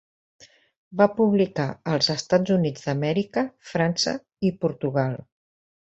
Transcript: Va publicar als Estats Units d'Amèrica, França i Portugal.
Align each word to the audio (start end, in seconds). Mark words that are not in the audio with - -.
Va 1.01 1.07
publicar 1.19 1.67
als 1.93 2.09
Estats 2.15 2.55
Units 2.57 2.89
d'Amèrica, 2.89 3.47
França 3.75 4.19
i 4.51 4.57
Portugal. 4.67 5.25